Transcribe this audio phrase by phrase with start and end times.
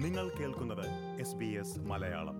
[0.00, 2.36] നിങ്ങൾ കേൾക്കുന്നത് മലയാളം.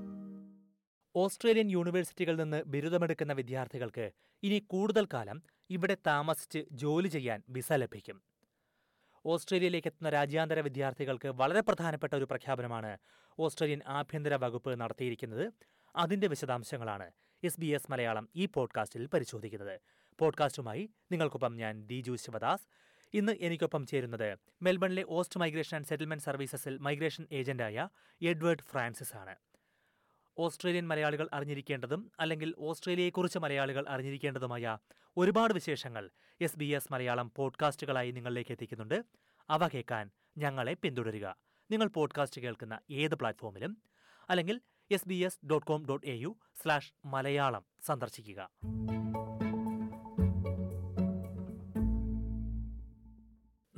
[1.16, 4.10] ഓസ്ട്രേലിയൻ യൂണിവേഴ്സിറ്റികളിൽ നിന്ന് ബിരുദമെടുക്കുന്ന വിദ്യാർത്ഥികൾക്ക്
[4.42, 8.22] ഇനി കൂടുതൽ കാലം ഇവിടെ താമസിച്ച് ജോലി ചെയ്യാൻ വിസ ലഭിക്കും.
[9.26, 12.98] ഓസ്ട്രേലിയയിലേക്ക് എത്തുന്ന രാജ്യാന്തര വിദ്യാർത്ഥികൾക്ക് വളരെ പ്രധാനപ്പെട്ട ഒരു പ്രഖ്യാപനമാണ്
[13.38, 15.52] ഓസ്ട്രേലിയൻ ആഭ്യന്തര വകുപ്പ് നടത്തിയിരിക്കുന്നത്.
[15.96, 17.10] അതിന്റെ വിശദാംശങ്ങളാണ്
[17.44, 19.80] എസ് ബി എസ് മലയാളം ഈ പോഡ്കാസ്റ്റിൽ പരിശോധിക്കുന്നത്.
[20.18, 22.62] പോഡ്കാസ്റ്റുമായി നിങ്ങൾക്കൊപ്പം ഞാൻ ദിജു ശിവദാസ്.
[23.12, 27.88] ഇന്ന് എനിക്കൊപ്പം ചേരുന്നത് മെൽബണിലെ ഓസ്റ്റ് മൈഗ്രേഷൻ ആൻഡ് സെറ്റിൽമെന്റ് സർവീസസിൽ മൈഗ്രേഷൻ ഏജന്റായ
[28.22, 29.36] എഡ്വേർഡ് ഫ്രാൻസിസ് ആണ്.
[30.38, 34.78] ഓസ്ട്രേലിയൻ മലയാളികൾ അറിഞ്ഞിരിക്കേണ്ടതും അല്ലെങ്കിൽ ഓസ്ട്രേലിയയെക്കുറിച്ച് മലയാളികൾ അറിഞ്ഞിരിക്കേണ്ടതുമായ
[35.16, 36.10] ഒരുപാട് വിശേഷങ്ങൾ
[36.40, 39.04] എസ് ബി എസ് മലയാളം പോഡ്കാസ്റ്റുകളായി നിങ്ങളിലേക്ക് എത്തിക്കുന്നുണ്ട്.
[39.50, 41.36] അവ കേൾക്കാൻ ഞങ്ങളെ പിന്തുടരുക.
[41.70, 43.82] നിങ്ങൾ പോഡ്കാസ്റ്റ് കേൾക്കുന്ന ഏത് പ്ലാറ്റ്ഫോമിലും
[44.30, 48.50] അല്ലെങ്കിൽ S B S dot com dot A U slash Malayalam സന്ദർശിക്കുക.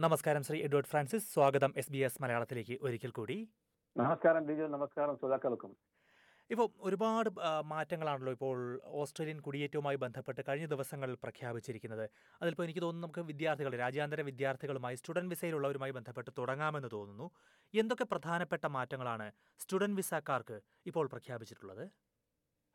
[0.02, 1.26] നമസ്കാരം ശ്രീ എഡ്വേർഡ് ഫ്രാൻസിസ്.
[1.32, 3.36] സ്വാഗതം എസ് ബി എസ് മലയാളത്തിലേക്ക് ഒരിക്കൽ കൂടി.
[3.96, 4.64] നമസ്കാരം ബിജു.
[4.74, 5.72] നമസ്കാരം ശ്രോതാക്കൾക്കും.
[6.50, 7.28] ഇപ്പോൾ ഒരുപാട്
[7.72, 8.56] മാറ്റങ്ങളാണല്ലോ ഇപ്പോൾ
[9.00, 12.04] ഓസ്ട്രേലിയൻ കുടിയേറ്റവുമായി ബന്ധപ്പെട്ട് കഴിഞ്ഞ ദിവസങ്ങളിൽ പ്രഖ്യാപിച്ചിരിക്കുന്നത്.
[12.40, 17.28] അതിലിപ്പോൾ എനിക്ക് തോന്നുന്നു നമുക്ക് വിദ്യാർത്ഥികൾ രാജ്യാന്തര വിദ്യാർത്ഥികളുമായി സ്റ്റുഡന്റ് വിസയിലുള്ളവരുമായി ബന്ധപ്പെട്ട് തുടങ്ങാമെന്ന് തോന്നുന്നു.
[17.74, 19.28] എന്തൊക്കെ പ്രധാനപ്പെട്ട മാറ്റങ്ങളാണ്
[19.64, 20.58] സ്റ്റുഡന്റ് വിസക്കാർക്ക്
[20.92, 21.84] ഇപ്പോൾ പ്രഖ്യാപിച്ചിട്ടുള്ളത്?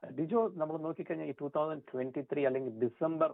[0.03, 3.30] ഡിജോ നമ്മൾ നോക്കിക്കഴിഞ്ഞാൽ ഈ ടൂ തൗസൻഡ് ട്വന്റി ത്രീ അല്ലെങ്കിൽ ഡിസംബർ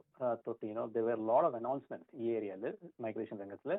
[0.46, 2.66] തൊട്ട് you know there load of announcement ഈ ഏരിയയിൽ
[3.00, 3.74] മൈഗ്രേഷൻ രംഗത്തിൽ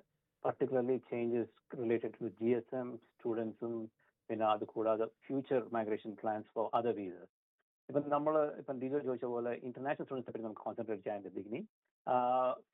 [0.45, 3.75] particularly changes related to G S M സ്റ്റുഡൻസും
[4.29, 7.33] പിന്നെ അത് കൂടാതെ future migration plans for other visas
[7.89, 11.61] ഇപ്പം നമ്മൾ ഇപ്പൊ ഡിജോ ചോദിച്ച പോലെ ഇന്റർനാഷണൽ സ്റ്റുഡൻസിനെ പറ്റി നമുക്ക് കോൺസെൻട്രേറ്റ് ചെയ്യാൻ ബിഗിനി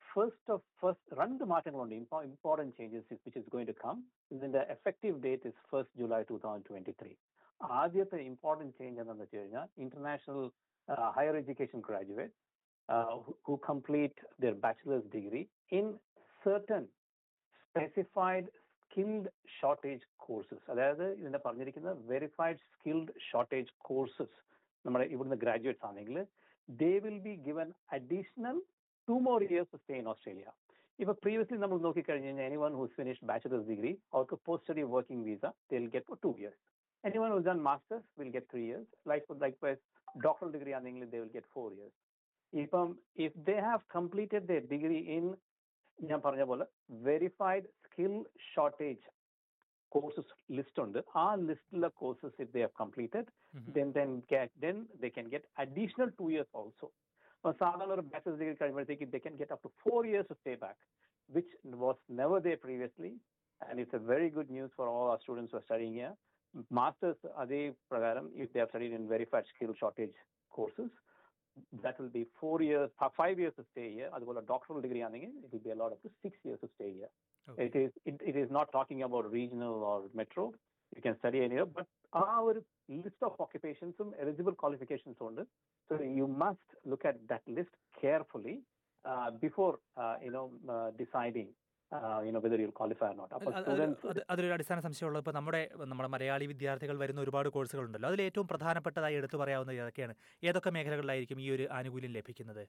[0.09, 1.95] ഫസ്റ്റ് ഓഫ് ഫസ്റ്റ് രണ്ട് മാറ്റങ്ങളുണ്ട്.
[2.27, 3.97] Important changes which is going to come
[4.31, 7.11] ഇതിന്റെ effective date is first July two thousand twenty three
[7.79, 10.41] ആദ്യത്തെ ഇമ്പോർട്ടന്റ് ചേഞ്ച് എന്താണെന്ന് വെച്ച് കഴിഞ്ഞാൽ international
[11.15, 12.35] higher education graduate
[13.45, 15.87] who complete their bachelor's degree in
[16.41, 16.85] certain
[17.61, 24.35] specified skilled shortage courses അതായത് ഇതിന്റെ പറഞ്ഞിരിക്കുന്ന verified skilled shortage courses
[24.85, 26.17] നമ്മുടെ ഇവിടുന്ന് ഗ്രാജുവേറ്റ്സ് ആണെങ്കിൽ
[26.69, 28.57] they will be given additional
[29.07, 30.47] two more years stay in Australia
[30.99, 35.45] ഇപ്പൊ previously നമ്മൾ നോക്കിക്കഴിഞ്ഞ് കഴിഞ്ഞാൽ anyone who's finish bachelor's degree അവർക്ക് post study working visa
[35.69, 36.61] they will get for two years
[37.03, 38.85] anyone who's done masters will get three years.
[39.05, 39.79] Like likewise,
[40.17, 41.93] doctoral degree on English, they will get four years.
[42.53, 45.25] If um, if they have completed their degree in
[45.99, 46.65] ഞാൻ പറഞ്ഞ പോലെ
[47.03, 48.13] verified skill
[48.51, 49.03] shortage
[49.94, 53.28] courses list ഉണ്ട് ആ ലിസ്റ്റിലെ courses if they have completed
[53.76, 56.86] then then get then they can get additional two years also.
[57.44, 60.56] Uh, സാധാരണ ഒരു bachelor degree കഴിയുമ്പോഴത്തേക്ക് they can get up to four years to stay
[60.64, 60.78] back,
[61.28, 61.50] which
[61.84, 63.12] was never there previously,
[63.60, 66.12] and it's a very good news for all our students who are studying here.
[66.78, 67.62] Masters അതേ
[67.92, 70.16] പ്രകാരം if they have studied in verified skill shortage
[70.56, 70.90] courses,
[71.84, 72.90] that will be four years,
[73.22, 74.10] five years to stay here.
[74.16, 77.12] അതുപോലെ doctoral degree ആണെങ്കിൽ it will be allowed up to six years to stay here.
[77.47, 77.65] Okay.
[77.67, 80.43] It is it, it is not talking about regional or metro.
[80.91, 81.87] You can study anywhere, but
[82.21, 82.59] ആ ഒരു
[83.03, 85.43] list of ഓക്യുപ്പേഷൻസും eligible ക്വാളിഫിക്കേഷൻസും ഉണ്ട്.
[85.89, 88.55] So you must look at that list carefully
[89.43, 89.71] before
[90.27, 90.43] you know
[91.01, 91.51] deciding
[94.31, 99.37] അതൊരു അടിസ്ഥാന സംശയമുള്ളത് ഇപ്പോൾ നമ്മുടെ നമ്മുടെ മലയാളി വിദ്യാർത്ഥികൾ വരുന്ന ഒരുപാട് കോഴ്സുകളുണ്ടല്ലോ അതിൽ ഏറ്റവും പ്രധാനപ്പെട്ടതായി എടുത്തു
[99.41, 100.13] പറയാവുന്നത് ഏതൊക്കെയാണ്?
[100.49, 102.63] ഏതൊക്കെ മേഖലകളിലായിരിക്കും ഈ ഒരു ആനുകൂല്യം ലഭിക്കുന്നത്?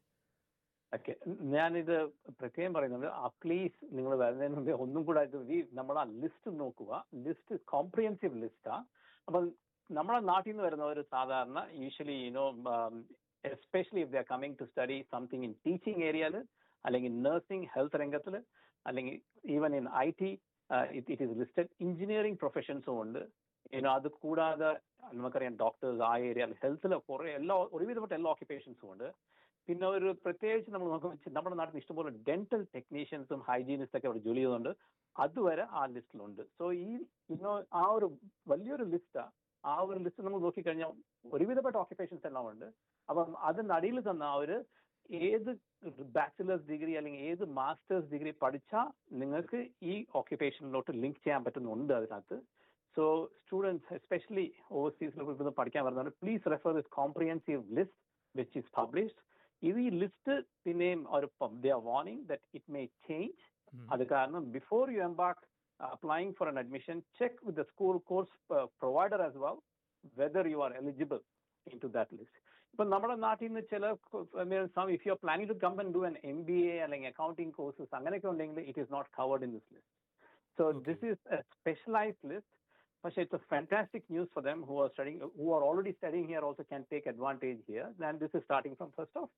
[0.92, 1.12] ഓക്കെ.
[1.54, 1.94] ഞാനിത്
[2.40, 3.06] പ്രത്യേകം പറയുന്നത്
[3.42, 5.22] പ്ലീസ് നിങ്ങൾ വരുന്നതിന് മുമ്പേ ഒന്നും കൂടെ
[5.56, 6.92] ഈ നമ്മൾ ആ ലിസ്റ്റ് നോക്കുക.
[7.26, 8.84] ലിസ്റ്റ് കോംപ്രിഹെൻസീവ് ലിസ്റ്റാണ്
[9.28, 9.44] അപ്പം
[9.90, 12.44] നമ്മുടെ നാട്ടിൽ നിന്ന് വരുന്നവർ സാധാരണ usually you know
[13.44, 16.36] especially if the coming to study something in teaching ഏരിയയിൽ
[16.84, 18.34] അല്ലെങ്കിൽ നഴ്സിംഗ് ഹെൽത്ത് രംഗത്തിൽ
[18.86, 19.16] അല്ലെങ്കിൽ
[19.56, 20.30] even in I T
[20.98, 23.22] it is listed engineering പ്രൊഫഷൻസും ഉണ്ട്.
[23.78, 24.70] ഇനോ അത് കൂടാതെ
[25.18, 29.08] നമുക്കറിയാം ഡോക്ടേഴ്സ് ആ ഏരിയയിൽ ഹെൽത്തിൽ കുറേ എല്ലാ ഒരുവിധപ്പെട്ട എല്ലാ ഓക്യുപ്പേഷൻസും ഉണ്ട്.
[29.68, 34.72] പിന്നെ ഒരു പ്രത്യേകിച്ച് നമ്മൾ നോക്കുമ്പോൾ നമ്മുടെ നാട്ടിൽ ഇഷ്ടംപോലെ ഡെന്റൽ ടെക്നീഷ്യൻസും ഹൈജീനിസ്റ്റ് ഒക്കെ അവിടെ ജോലി ചെയ്യുന്നുണ്ട്.
[35.16, 36.42] അതുവരെ ആ ലിസ്റ്റിലുണ്ട്.
[36.58, 36.90] സോ ഈ
[37.34, 37.52] ഇന്നോ
[37.82, 38.06] ആ ഒരു
[38.52, 39.24] വലിയൊരു ലിസ്റ്റാ
[39.64, 40.92] ആ ഒരു ലിസ്റ്റ് നമ്മൾ നോക്കിക്കഴിഞ്ഞാൽ
[41.32, 42.68] ഒരുവിധപ്പെട്ട ഓക്യുപ്പേഷൻസ് എല്ലാം ഉണ്ട്.
[43.08, 44.56] അപ്പം അതിനടിയിൽ തന്ന ഒരു
[45.10, 45.50] ഏത്
[46.16, 48.88] ബാച്ചിലേഴ്സ് ഡിഗ്രി അല്ലെങ്കിൽ ഏത് മാസ്റ്റേഴ്സ് ഡിഗ്രി പഠിച്ചാൽ
[49.22, 49.60] നിങ്ങൾക്ക്
[49.92, 52.38] ഈ ഓക്യുപ്പേഷനിലോട്ട് ലിങ്ക് ചെയ്യാൻ പറ്റുന്നുണ്ട് അതിനകത്ത്.
[52.96, 53.04] സോ
[53.42, 57.98] സ്റ്റുഡൻസ് എസ്പെഷ്യലി ഓവർസീസിലൊക്കെ പഠിക്കാൻ വരുന്നവർ please refer this comprehensive list
[58.34, 59.22] which is published
[59.62, 61.26] ഇത് ഈ ലിസ്റ്റ് പിന്നെയും ഒരു
[61.62, 63.42] the warning that it may change
[63.72, 63.84] um.
[63.92, 65.44] അത് കാരണം before you embark
[65.80, 68.32] applying for an admission check with the school course
[68.80, 69.58] provider as well
[70.18, 71.20] whether you are eligible
[71.80, 72.40] into that list
[72.74, 73.86] ഇപ്പൊ നമ്മുടെ നാട്ടിൽ നിന്ന് ചില
[74.90, 77.92] if you are planning to come and do an M B A അല്ലെങ്കിൽ accounting courses
[77.98, 79.90] അങ്ങനെയൊക്കെ ഉണ്ടെങ്കിൽ it is not covered in this list
[80.58, 80.80] so Okay.
[80.88, 82.50] This is a specialised list
[83.04, 86.42] പക്ഷേ it's a fantastic news for them who are studying who are already studying here
[86.48, 89.30] also can take advantage here and this is starting from first of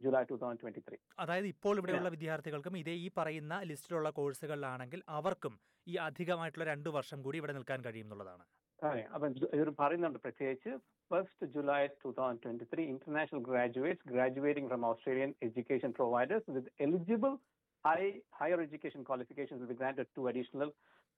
[0.00, 5.54] July two thousand twenty three അതായത് ഇപ്പോൾ ഇവിടെയുള്ള വിദ്യാർത്ഥികൾക്കും ഇതേ ഈ പറയുന്ന ലിസ്റ്റിലുള്ള കോഴ്സുകളിലാണെങ്കിൽ അവർക്കും
[5.86, 8.44] ഈ അധികമായിട്ടുള്ള രണ്ടു വർഷം കൂടി ഇവിടെ നിൽക്കാൻ കഴിയും എന്നുള്ളതാണ്.
[8.78, 10.72] അതെ അപ്പം ഇവർ പറയുന്നുണ്ട് പ്രത്യേകിച്ച്
[11.10, 17.32] first July two thousand twenty three international graduates graduating from Australian education providers with eligible
[17.84, 18.00] high
[18.40, 20.70] higher education qualifications with grant two additional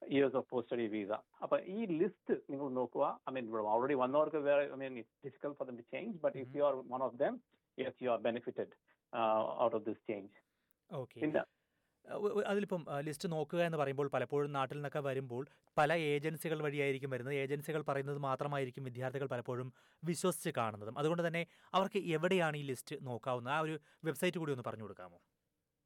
[0.03, 1.13] years of post study visa
[1.45, 3.07] അപ്പൊ ഈ ലിസ്റ്റ് നിങ്ങൾ നോക്കുക.
[3.29, 4.95] ഐ മീൻ ഓൾറെഡി വന്നവർക്ക് വേറെ I mean
[5.27, 7.35] difficult for them to change but if you are one of them
[7.79, 8.73] yes you are benefited
[9.67, 10.33] out of this change
[10.91, 11.41] In പിന്നെ
[12.51, 15.47] അതിലിപ്പം ആ, list നോക്കുക എന്ന് പറയുമ്പോൾ പലപ്പോഴും നാട്ടിൽ നിന്നൊക്കെ വരുമ്പോൾ
[15.77, 17.35] പല ഏജൻസികൾ വഴിയായിരിക്കും വരുന്നത്.
[17.35, 19.73] ഏജൻസികൾ പറയുന്നത് മാത്രമായിരിക്കും വിദ്യാർത്ഥികൾ പലപ്പോഴും
[20.03, 20.99] വിശ്വസിച്ച് കാണുന്നതും.
[20.99, 23.55] അതുകൊണ്ട് തന്നെ അവർക്ക് എവിടെയാണ് ഈ ലിസ്റ്റ് നോക്കാവുന്നത്?
[23.57, 25.21] ആ ഒരു വെബ്സൈറ്റ് കൂടി ഒന്ന് പറഞ്ഞു കൊടുക്കാമോ?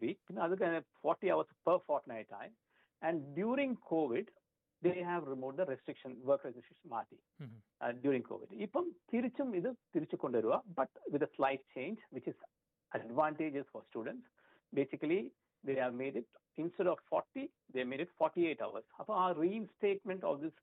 [0.00, 2.50] week പിന്നെ അത് കഴിഞ്ഞ് forty hours per fortnight ആയി.
[3.02, 4.30] And during covid
[4.82, 7.18] they have remove the restriction work restriction മാറ്റി.
[7.40, 7.52] ഉം.
[8.02, 12.42] ഡ്യൂറിങ് കോവിഡ് ഇപ്പം തിരിച്ചും ഇത് തിരിച്ചു കൊണ്ടുവരിക but with a slight change which is
[12.92, 14.26] advantages for students
[14.72, 15.20] basically
[15.64, 16.26] they have made it
[16.58, 18.84] instead of 40 they made it 48 hours.
[18.98, 20.54] അപ്പോൾ ആ reinstatement of this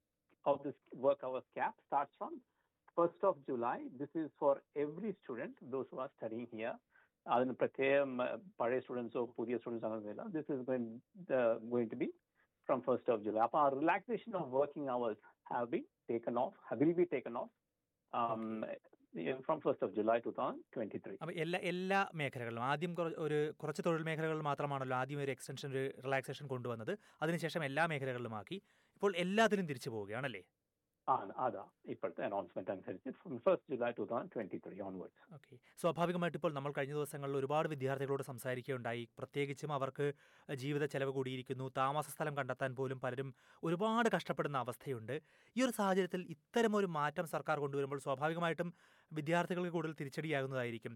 [0.45, 2.33] of this work hours cap starts from
[2.97, 3.77] 1st of July.
[3.99, 6.75] This is for every student those who are studying here.
[7.25, 8.09] അതിന് പ്രത്യേകം
[8.59, 10.63] പഴയ സ്റ്റുഡൻസോ പുതിയ സ്റ്റുഡൻസോ അങ്ങനെയൊന്നുമില്ല this is
[11.71, 12.07] going to be
[12.69, 15.79] from first of July അപ്പോൾ ആ relaxation of working hours have be
[16.11, 17.51] taken off will be taken off
[19.47, 22.93] from first of July two thousand twenty three അപ്പോൾ എല്ലാ എല്ലാ മേഖലകളിലും ആദ്യം
[23.25, 26.93] ഒരു കുറച്ച് തൊഴിൽ മേഖലകളിൽ മാത്രമാണല്ലോ ആദ്യം ഒരു എക്സ്റ്റൻഷൻ ഒരു റിലാക്സേഷൻ കൊണ്ടുവന്നത്.
[27.23, 28.59] അതിനുശേഷം എല്ലാ മേഖലകളിലുമാക്കി
[29.03, 30.39] ഇപ്പോൾ എല്ലാത്തിനും തിരിച്ചു പോവുകയാണല്ലേ?
[31.07, 31.63] ആണ് അതാ.
[31.93, 36.71] ഇപ്പോഴത്തെ അനൗൺസ്മെന്റ് അനുസരിച്ച് from first July two thousand twenty three onwards okay സ്വാഭാവികമായിട്ട് ഇപ്പോൾ നമ്മൾ
[36.77, 39.03] കഴിഞ്ഞ ദിവസങ്ങളിൽ ഒരുപാട് വിദ്യാർത്ഥികളോട് സംസാരിക്കുകയുണ്ടായി.
[39.17, 40.05] പ്രത്യേകിച്ചും അവർക്ക്
[40.63, 41.67] ജീവിത ചെലവ് കൂടിയിരിക്കുന്നു.
[41.81, 43.29] താമസ സ്ഥലം കണ്ടെത്താൻ പോലും പലരും
[43.63, 45.15] ഒരുപാട് കഷ്ടപ്പെടുന്ന അവസ്ഥയുണ്ട്.
[45.55, 48.71] ഈ ഒരു സാഹചര്യത്തിൽ ഇത്തരം ഒരു മാറ്റം സർക്കാർ കൊണ്ടുവരുമ്പോൾ സ്വാഭാവികമായിട്ടും
[49.11, 50.95] വിദ്യാർത്ഥികൾക്ക് കൂടുതൽ തിരിച്ചടിയാകുന്നതായിരിക്കും.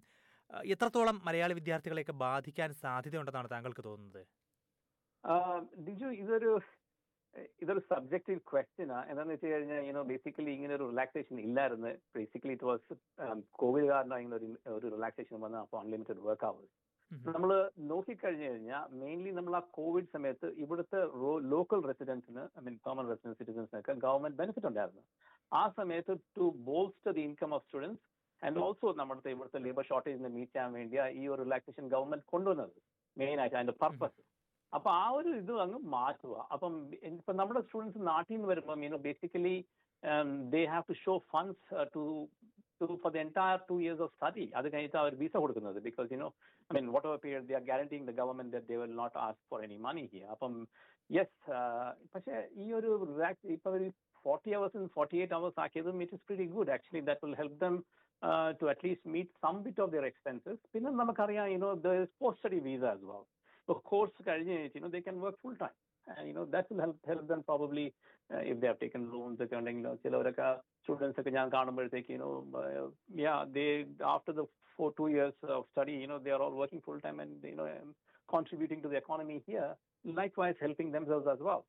[0.76, 4.24] എത്രത്തോളം മലയാളി വിദ്യാർത്ഥികളെയൊക്കെ ബാധിക്കാൻ സാധ്യതയുണ്ടെന്നാണ് താങ്കൾക്ക് തോന്നുന്നത്?
[5.88, 6.52] ഡിജു ഇതൊരു
[7.62, 9.00] ഇതൊരു സബ്ജക്റ്റീവ് ക്വസ്റ്റ്യൻ ആ.
[9.10, 11.90] എന്താന്ന് വെച്ച് കഴിഞ്ഞാൽ യുനോ ബേസിക്കലി ഇങ്ങനെ ഒരു റിലാക്സേഷൻ ഇല്ലായിരുന്നു.
[12.16, 12.96] ബേസിക്കലി ഇറ്റ് വാസ്
[13.60, 14.48] കോവിഡ് കാരണം ഇങ്ങനെ ഒരു
[14.78, 16.70] ഒരു റിലാക്സേഷൻ വന്ന അപ്പോൾ അൺലിമിറ്റഡ് വർക്ക് ആവുന്നത്.
[17.28, 17.50] നമ്മൾ
[17.92, 21.00] നോക്കിക്കഴിഞ്ഞു കഴിഞ്ഞാൽ മെയിൻലി നമ്മൾ ആ കോവിഡ് സമയത്ത് ഇവിടുത്തെ
[21.54, 25.04] ലോക്കൽ റെസിഡൻസിന് ഐ മീൻ പെർമനന്റ് റെസിഡൻസ് സിറ്റിസൻസിനൊക്കെ ഗവൺമെന്റ് ബെനിഫിറ്റ് ഉണ്ടായിരുന്നു.
[25.52, 28.02] ആ സമയത്ത് to bolster the income of students
[28.42, 32.76] and also നമ്മുടെ ഇവിടുത്തെ ലേബർ ഷോർട്ടേജിനെ മീറ്റ് ചെയ്യാൻ വേണ്ടിയാണ് ഈ ഒരു റിലാക്സേഷൻ ഗവൺമെന്റ് കൊണ്ടുവന്നത്.
[33.18, 34.20] മെയിൻ ആയിട്ട് അതിന്റെ പർപ്പസ്
[34.74, 36.36] അപ്പൊ ആ ഒരു ഇത് അങ്ങ് മാറ്റുക.
[36.54, 36.74] അപ്പം
[37.12, 39.56] ഇപ്പൊ നമ്മുടെ സ്റ്റുഡൻസ് നാട്ടിൽ നിന്ന് വരുമ്പോൾ you know basically
[40.54, 41.62] they have to show funds
[41.96, 42.04] to
[42.82, 45.80] to for the entire two years of study അത് കഴിഞ്ഞിട്ട് അവർ വിസ കൊടുക്കുന്നത്.
[45.88, 46.30] Because you know
[46.70, 49.78] I mean whatever period they are guaranteeing the government they will not ask for any
[49.88, 50.54] money here അപ്പം
[51.10, 51.36] yes
[52.14, 53.88] പക്ഷേ ഈ ഒരു relax ഇപ്പൊ ഒരു
[54.26, 57.76] forty hours forty eight hours ആക്കിയതും it is pretty good actually that will help them
[58.62, 61.90] to at least meet some bit of their expenses പിന്നെ നമുക്കറിയാം you know the
[62.22, 63.24] post study visa as well
[63.91, 65.75] course കഴിഞ്ഞ് കഴിഞ്ഞിട്ട് you know they can work full time
[66.29, 67.85] you know that will help help them probably
[68.31, 70.49] uh, if they have taken loans ഒക്കെ ഉണ്ടെങ്കിൽ ചിലവരൊക്കെ
[70.81, 72.87] students ഒക്കെ ഞാൻ കാണുമ്പോഴത്തേക്ക് you know uh,
[73.25, 73.69] yeah they
[74.15, 74.45] after the
[74.79, 77.57] four two years of study you know they are all working full time and you
[77.61, 77.91] know um,
[78.29, 79.69] contributing to the economy here
[80.05, 81.63] likewise helping themselves as well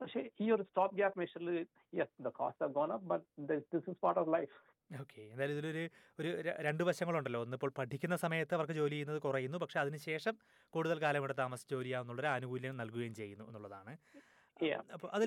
[0.00, 1.48] പക്ഷേ ഈ ഒരു stop gap മെഷറിൽ
[1.92, 3.24] yes the cost are gone up but
[3.72, 4.52] this is part of life
[5.01, 5.21] Okay.
[5.31, 5.83] എന്തായാലും ഇതിലൊരു
[6.19, 6.29] ഒരു
[6.67, 7.39] രണ്ട് വശങ്ങളുണ്ടല്ലോ.
[7.45, 9.57] ഒന്ന് ഇപ്പോൾ പഠിക്കുന്ന സമയത്ത് അവർക്ക് ജോലി ചെയ്യുന്നത് കുറയുന്നു.
[9.63, 10.35] പക്ഷെ അതിനുശേഷം
[10.73, 13.93] കൂടുതൽ കാലം ഇവിടെ താമസിച്ച് ജോലി ചെയ്യാവുന്നുള്ളൊരു ആനുകൂല്യം നൽകുകയും ചെയ്യുന്നു എന്നുള്ളതാണ്.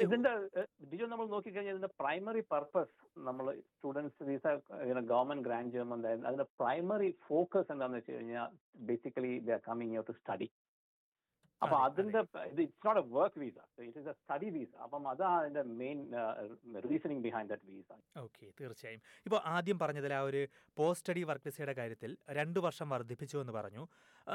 [0.05, 0.33] ഇതിന്റെ
[0.91, 2.93] ഡിജോ നമ്മൾ നോക്കിക്കഴിഞ്ഞാൽ ഇതിന്റെ പ്രൈമറി പർപ്പസ്
[3.29, 4.47] നമ്മൾ സ്റ്റുഡൻസ് വിസ
[5.13, 8.49] ഗവൺമെന്റ് ഗ്രാൻഡ് ചെയ്യുമ്പോൾ അതിന്റെ പ്രൈമറി ഫോക്കസ് എന്താണെന്ന് വെച്ച് കഴിഞ്ഞാൽ
[8.91, 10.49] basically the coming to study
[11.63, 15.41] അപ്പൊ അതിന്റെ ഇത് it's not a work visa it is a study visa അപ്പം അതാണ്
[15.41, 16.13] അതിന്റെ main
[16.91, 19.01] reasoning behind that visa okay തീർച്ചയായും.
[19.27, 20.47] ഇപ്പോൾ ആദ്യം പറഞ്ഞതിൽ ആ ഒരു
[20.77, 23.89] പോസ്റ്റ് സ്റ്റഡി വർക്ക് വിസയുടെ കാര്യത്തിൽ രണ്ട് വർഷം വർദ്ധിപ്പിച്ചു എന്ന് പറഞ്ഞു.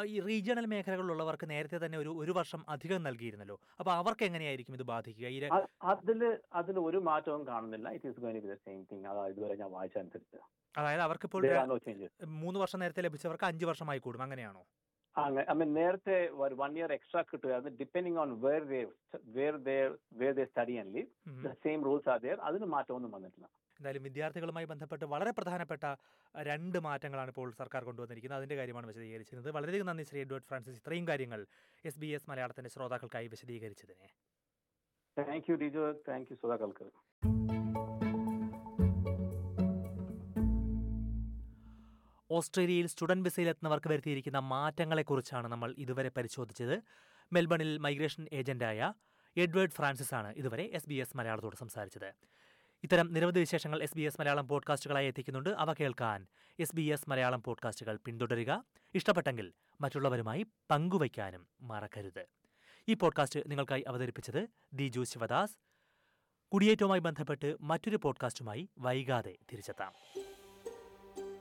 [0.06, 3.60] ഈ റീജിയണൽ മേഖലകളിലുള്ളവർക്ക് നേരത്തെ തന്നെ ഒരു ഒരു വർഷം അധികം നൽകിയിരുന്നല്ലോ.
[3.80, 5.28] അപ്പൊ അവർക്ക് എങ്ങനെയായിരിക്കും ഇത് ബാധിക്കുക?
[5.28, 5.68] ഈ ര-
[6.54, 7.90] അതിൽ ഒരു മാറ്റവും കാണുന്നില്ല.
[7.90, 10.38] It is going to the same thing അതാ ഇതുവരെ ഞാൻ വായിച്ച അനുസരിച്ച്
[10.78, 11.42] അതായത് അവർക്ക് ഇപ്പോൾ.
[12.26, 14.22] മൂന്ന് വർഷം നേരത്തെ ലഭിച്ചവർക്ക് അഞ്ച് വർഷമായി കൂടും.
[14.22, 14.64] അങ്ങനെയാണോ?
[15.18, 18.88] അങ്ങനെ mean, നേരത്തെ ഒരു one year extra കിട്ടുകയായിരുന്നു depending on where they
[19.24, 21.08] where they where they study and leave.
[21.46, 23.50] The same rules are there അതിന് മാറ്റമൊന്നും വന്നിട്ടില്ല.
[23.80, 25.84] എന്തായാലും വിദ്യാർത്ഥികളുമായി ബന്ധപ്പെട്ട് വളരെ പ്രധാനപ്പെട്ട
[26.38, 28.40] രണ്ട് മാറ്റങ്ങളാണ് ഇപ്പോൾ സർക്കാർ കൊണ്ടുവന്നിരിക്കുന്നത്.
[28.40, 29.54] അതിന്റെ കാര്യമാണ് വിശദീകരിച്ചിരുന്നത്.
[29.54, 30.78] വളരെയധികം നന്ദി ശ്രീ എഡ്വേർഡ് ഫ്രാൻസിസ്.
[30.78, 31.46] ഇത്രയും കാര്യങ്ങൾ
[31.86, 34.10] എസ് ബി എസ് മലയാളത്തിന്റെ ശ്രോതാക്കൾക്കായി വിശദീകരിച്ചതിന്.
[35.18, 36.88] Thank you Dijo thank you സുധാകൾക്ക്
[42.32, 46.82] ഓസ്ട്രേലിയയിൽ സ്റ്റുഡന്റ് വിസയിലെത്തുന്നവർക്ക് വരുത്തിയിരിക്കുന്ന മാറ്റങ്ങളെക്കുറിച്ചാണ് നമ്മൾ ഇതുവരെ പരിശോധിച്ചത്.
[47.34, 48.94] മെൽബണിൽ മൈഗ്രേഷൻ ഏജന്റായ
[49.38, 52.14] എഡ്വേർഡ് ഫ്രാൻസിസ് ആണ് ഇതുവരെ എസ് ബി എസ് മലയാളത്തോട് സംസാരിച്ചത്.
[52.84, 55.50] ഇത്തരം നിരവധി വിശേഷങ്ങൾ എസ് ബി എസ് മലയാളം പോഡ്കാസ്റ്റുകളായി എത്തിക്കുന്നുണ്ട്.
[55.50, 56.28] അവ കേൾക്കാൻ
[56.60, 58.64] എസ് ബി എസ് മലയാളം പോഡ്കാസ്റ്റുകൾ പിന്തുടരുക.
[58.94, 62.26] ഇഷ്ടപ്പെട്ടെങ്കിൽ മറ്റുള്ളവരുമായി പങ്കുവയ്ക്കാനും മറക്കരുത്.
[62.88, 65.58] ഈ പോഡ്കാസ്റ്റ് നിങ്ങൾക്കായി അവതരിപ്പിച്ചത് ദിജു ശിവദാസ്.
[66.54, 69.92] കുടിയേറ്റവുമായി ബന്ധപ്പെട്ട് മറ്റൊരു പോഡ്കാസ്റ്റുമായി വൈകാതെ തിരിച്ചെത്താം.